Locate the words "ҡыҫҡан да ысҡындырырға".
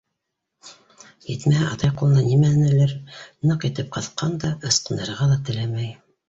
3.99-5.29